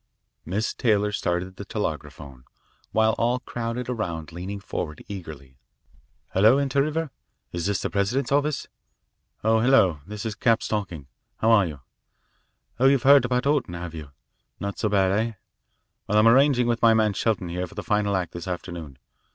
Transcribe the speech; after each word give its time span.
Miss 0.45 0.73
Taylor 0.73 1.11
started 1.11 1.57
the 1.57 1.63
telegraphone, 1.63 2.45
while 2.91 3.11
we 3.11 3.15
all 3.23 3.39
crowded 3.41 3.87
around 3.87 4.31
leaning 4.31 4.59
forward 4.59 5.05
eagerly. 5.07 5.59
"Hello. 6.33 6.57
Inter 6.57 6.81
River? 6.81 7.11
Is 7.51 7.67
this 7.67 7.83
the 7.83 7.89
president's 7.91 8.31
office? 8.31 8.65
Oh, 9.43 9.59
hello. 9.59 9.99
This 10.07 10.25
is 10.25 10.33
Capps 10.33 10.67
talking. 10.67 11.05
How 11.37 11.51
are 11.51 11.67
you? 11.67 11.81
Oh, 12.79 12.87
you've 12.87 13.03
heard 13.03 13.25
about 13.25 13.45
Orton, 13.45 13.75
have 13.75 13.93
you? 13.93 14.09
Not 14.59 14.79
so 14.79 14.89
bad, 14.89 15.11
eh? 15.11 15.31
Well, 16.07 16.17
I'm 16.17 16.27
arranging 16.27 16.65
with 16.65 16.81
my 16.81 16.95
man 16.95 17.13
Shelton 17.13 17.49
here 17.49 17.67
for 17.67 17.75
the 17.75 17.83
final 17.83 18.15
act 18.15 18.33
this 18.33 18.47
afternoon. 18.47 18.97